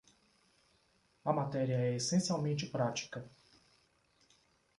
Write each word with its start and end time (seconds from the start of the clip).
A 1.23 1.31
matéria 1.31 1.75
é 1.75 1.93
essencialmente 1.93 2.65
prática. 2.65 3.23